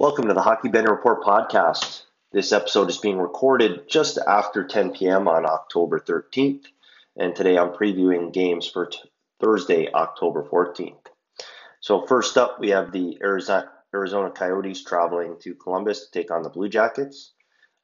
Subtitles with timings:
[0.00, 2.02] Welcome to the Hockey Betting Report podcast.
[2.30, 5.26] This episode is being recorded just after 10 p.m.
[5.26, 6.66] on October 13th,
[7.16, 9.00] and today I'm previewing games for t-
[9.40, 11.04] Thursday, October 14th.
[11.80, 16.44] So, first up, we have the Arizona, Arizona Coyotes traveling to Columbus to take on
[16.44, 17.32] the Blue Jackets.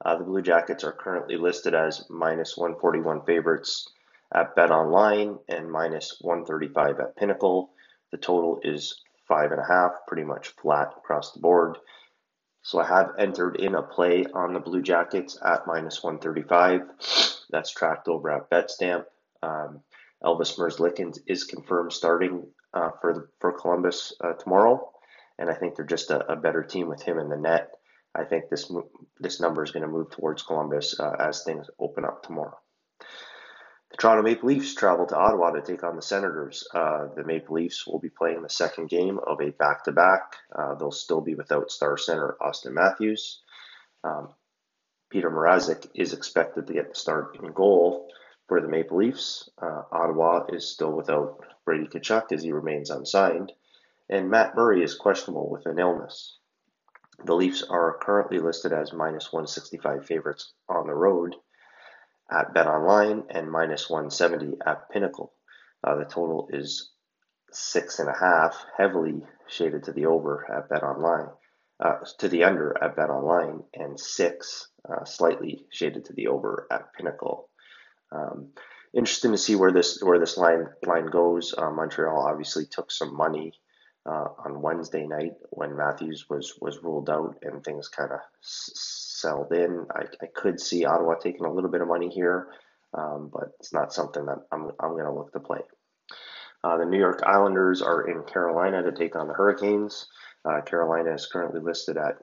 [0.04, 3.88] Uh, the Blue Jackets are currently listed as minus 141 favorites
[4.32, 7.70] at Bet Online and minus 135 at Pinnacle.
[8.12, 11.76] The total is five and a half, pretty much flat across the board.
[12.64, 17.44] So I have entered in a play on the Blue Jackets at minus 135.
[17.50, 19.04] That's tracked over at BetStamp.
[19.42, 19.82] Um,
[20.22, 24.90] Elvis Merzlikins is confirmed starting uh, for the, for Columbus uh, tomorrow,
[25.38, 27.70] and I think they're just a, a, better team with him in the net.
[28.14, 28.72] I think this
[29.20, 32.56] this number is going to move towards Columbus uh, as things open up tomorrow.
[33.94, 36.66] The Toronto Maple Leafs travel to Ottawa to take on the Senators.
[36.74, 40.34] Uh, the Maple Leafs will be playing the second game of a back to back.
[40.52, 43.40] They'll still be without star center Auston Matthews.
[44.02, 44.30] Um,
[45.10, 48.10] Peter Mrazek is expected to get the start in goal
[48.48, 49.48] for the Maple Leafs.
[49.62, 53.52] Uh, Ottawa is still without Brady Tkachuk as he remains unsigned.
[54.08, 56.38] And Matt Murray is questionable with an illness.
[57.24, 61.36] The Leafs are currently listed as minus 165 favorites on the road
[62.30, 65.32] at BetOnline and minus 170 at Pinnacle.
[65.82, 66.92] Uh, the total is
[67.52, 71.32] six and a half, heavily shaded to the over at BetOnline,
[71.80, 76.92] uh, to the under at BetOnline, and six, uh, slightly shaded to the over at
[76.94, 77.48] Pinnacle.
[78.12, 78.52] Um,
[78.94, 81.54] interesting to see where this where this line line goes.
[81.56, 83.52] Uh, Montreal obviously took some money
[84.06, 88.70] uh, on Wednesday night when Matthews was was ruled out and things kind of s-
[89.24, 89.86] settled in.
[89.94, 92.48] I, I could see Ottawa taking a little bit of money here,
[92.96, 95.60] um, but it's not something that I'm, I'm going to look to play.
[96.62, 100.06] Uh, the New York Islanders are in Carolina to take on the Hurricanes.
[100.44, 102.18] Uh, Carolina is currently listed at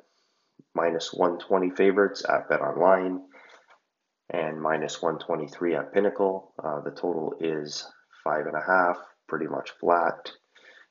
[0.75, 3.22] minus 120 favorites at Bet Online
[4.29, 6.53] and minus 123 at Pinnacle.
[6.63, 7.85] Uh, the total is
[8.23, 8.97] five and a half,
[9.28, 10.31] pretty much flat.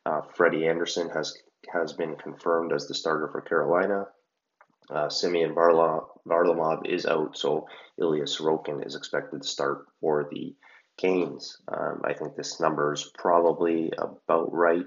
[0.04, 1.36] Uh, Freddie Andersen has
[1.72, 4.06] has been confirmed as the starter for Carolina.
[4.92, 7.68] Uh, Semyon Varlamov is out, so
[7.98, 10.54] Ilya Sorokin is expected to start for the
[10.96, 11.58] Canes.
[11.68, 14.86] Um, I think this number is probably about right,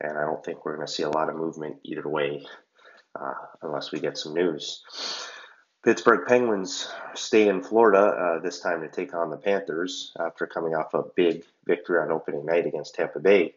[0.00, 2.44] and I don't think we're going to see a lot of movement either way
[3.18, 4.82] uh, unless we get some news.
[5.84, 10.74] Pittsburgh Penguins stay in Florida uh, this time to take on the Panthers after coming
[10.74, 13.54] off a big victory on opening night against Tampa Bay.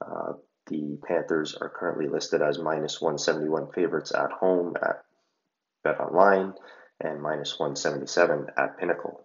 [0.00, 0.34] Uh,
[0.66, 5.04] the Panthers are currently listed as minus 171 favorites at home at
[5.84, 6.54] Bet Online
[7.00, 9.20] and minus 177 at Pinnacle.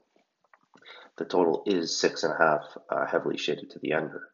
[1.17, 4.29] The total is six and a half, uh, heavily shaded to the under.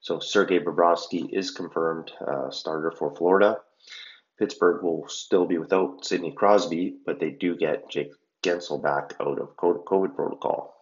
[0.00, 3.58] So Sergei Bobrovsky is confirmed uh, starter for Florida.
[4.38, 9.38] Pittsburgh will still be without Sidney Crosby, but they do get Jake Guentzel back out
[9.38, 10.74] of COVID protocol.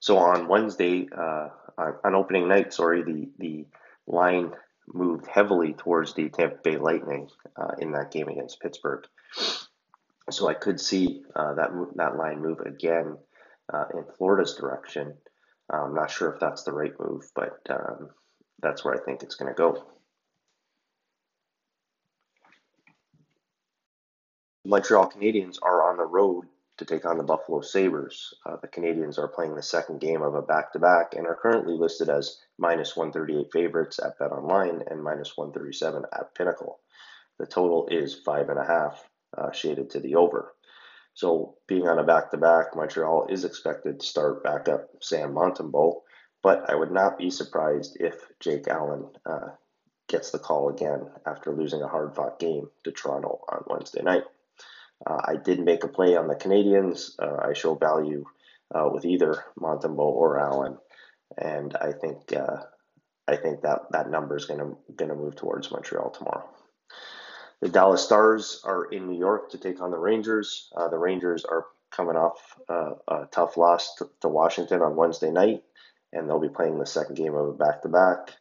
[0.00, 3.66] So on Wednesday, uh, on opening night, sorry, the the
[4.06, 4.52] line
[4.86, 9.06] moved heavily towards the Tampa Bay Lightning uh, in that game against Pittsburgh.
[10.30, 13.18] So I could see uh, that that line move again
[13.72, 15.14] uh, in Florida's direction.
[15.70, 18.10] I'm not sure if that's the right move, but um,
[18.60, 19.86] that's where I think it's going to go.
[24.66, 26.46] Montreal Canadiens are on the road
[26.78, 28.34] to take on the Buffalo Sabres.
[28.46, 31.38] Uh, the Canadiens are playing the second game of a back to back and are
[31.40, 36.80] currently listed as minus 138 favorites at Bet Online and minus 137 at Pinnacle.
[37.38, 40.54] The total is five and a half uh, shaded to the over.
[41.14, 46.00] So being on a back-to-back, Montreal is expected to start back up Sam Montembeault,
[46.42, 49.50] but I would not be surprised if Jake Allen uh,
[50.08, 54.24] gets the call again after losing a hard-fought game to Toronto on Wednesday night.
[55.06, 57.10] Uh, I did make a play on the Canadiens.
[57.18, 58.24] Uh, I show value
[58.74, 60.78] uh, with either Montembeault or Allen,
[61.36, 62.62] and I think uh,
[63.26, 66.48] I think that that number is going to going to move towards Montreal tomorrow.
[67.64, 70.70] The Dallas Stars are in New York to take on the Rangers.
[70.76, 75.30] Uh, the Rangers are coming off uh, a tough loss to, to, Washington on Wednesday
[75.30, 75.64] night,
[76.12, 78.32] and they'll be playing the second game of a back to back.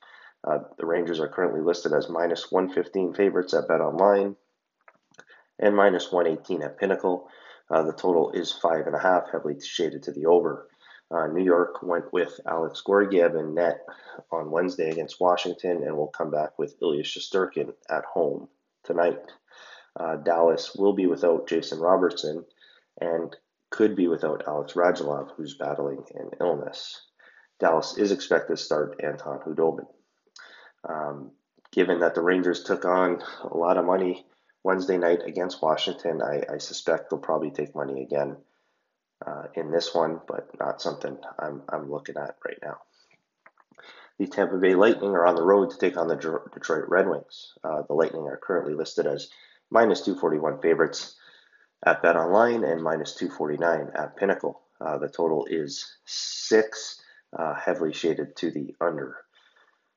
[0.44, 4.36] The Rangers are currently listed as minus 115 favorites at Bet Online
[5.58, 7.30] and minus 118 at Pinnacle.
[7.72, 10.68] Uh, the total is five and a half, heavily shaded to the over.
[11.10, 13.86] Uh, New York went with Alex Georgiev in net
[14.34, 18.50] on Wednesday against Washington and will come back with Ilya Shesterkin at home
[18.84, 19.20] tonight.
[20.00, 22.46] Uh, Dallas will be without Jason Robertson
[23.00, 23.36] and
[23.70, 27.02] could be without Alex Radulov, who's battling an illness.
[27.60, 29.86] Dallas is expected to start Anton Khudobin.
[30.88, 31.32] Um,
[31.72, 34.26] given that the Rangers took on a lot of money
[34.64, 38.38] Wednesday night against Washington, I, I suspect they'll probably take money again
[39.26, 42.78] uh, in this one, but not something I'm, I'm looking at right now.
[44.20, 46.16] The Tampa Bay Lightning are on the road to take on the
[46.54, 47.54] Detroit Red Wings.
[47.64, 49.30] Uh, the Lightning are currently listed as
[49.72, 51.16] minus 241 favorites
[51.86, 54.62] at Bet Online and minus 249 at Pinnacle.
[54.80, 57.02] Uh, the total is six,
[57.38, 59.18] uh, heavily shaded to the under.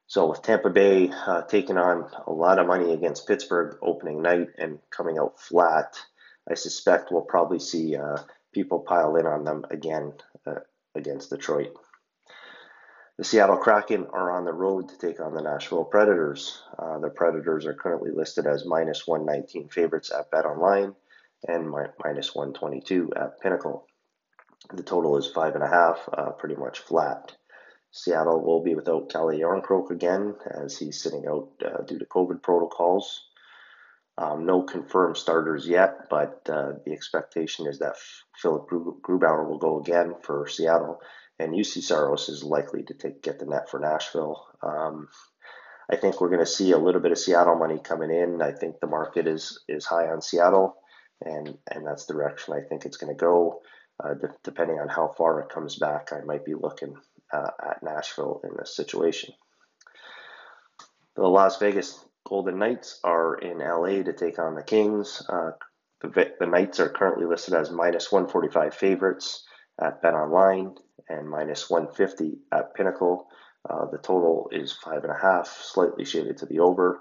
[0.07, 4.49] So with Tampa Bay uh, taking on a lot of money against Pittsburgh opening night
[4.57, 5.99] and coming out flat,
[6.49, 8.19] I suspect we'll probably see uh,
[8.53, 10.13] people pile in on them again
[10.47, 10.61] uh,
[10.95, 11.75] against Detroit.
[13.19, 16.63] The Seattle Kraken are on the road to take on the Nashville Predators.
[16.79, 20.95] Uh, the Predators are currently listed as minus 119 favorites at Bet Online
[21.49, 23.87] and mi- minus 122 at Pinnacle.
[24.71, 27.35] The total is five and a half, uh, pretty much flat.
[27.91, 32.43] Seattle will be without Calle Jarnkrok again as he's sitting out uh, due to COVID
[32.43, 33.29] protocols.
[34.19, 37.97] Um, no confirmed starters yet, but uh, the expectation is that
[38.37, 41.01] Philipp Grubauer will go again for Seattle,
[41.38, 44.47] and Juuse Saros is likely to take get the net for Nashville.
[44.62, 45.09] Um,
[45.91, 48.43] I think we're going to see a little bit of Seattle money coming in.
[48.43, 50.77] I think the market is is high on Seattle,
[51.23, 53.61] and and that's the direction I think it's going to go.
[54.03, 56.97] Uh, de- depending on how far it comes back, I might be looking
[57.33, 59.32] uh, at Nashville in this situation.
[61.15, 65.23] The Las Vegas Golden Knights are in LA to take on the Kings.
[65.29, 65.53] Uh,
[66.00, 69.47] the, the Knights are currently listed as minus 145 favorites
[69.81, 70.75] at Bet Online
[71.08, 73.28] and minus 150 at Pinnacle.
[73.69, 77.00] Uh, the total is five and a half, slightly shaded to the over.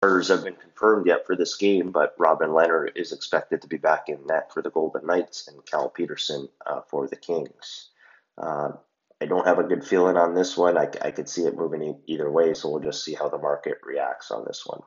[0.00, 3.78] Starters have been confirmed yet for this game, but Robin Lehner is expected to be
[3.78, 7.90] back in net for the Golden Knights and Cal Petersen uh, for the Kings.
[8.36, 8.72] Uh,
[9.20, 10.78] I don't have a good feeling on this one.
[10.78, 13.78] I, I could see it moving either way, so we'll just see how the market
[13.84, 14.82] reacts on this one.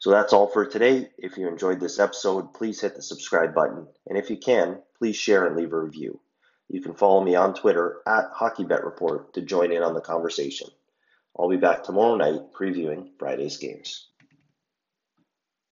[0.00, 1.10] So that's all for today.
[1.18, 3.86] If you enjoyed this episode, please hit the subscribe button.
[4.06, 6.20] And if you can, please share and leave a review.
[6.68, 10.68] You can follow me on Twitter at HockeyBetReport to join in on the conversation.
[11.38, 14.09] I'll be back tomorrow night previewing Friday's games.